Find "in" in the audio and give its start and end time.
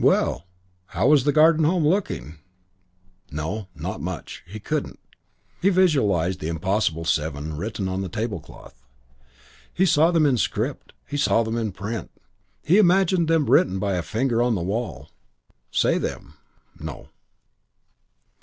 10.24-10.38, 11.58-11.70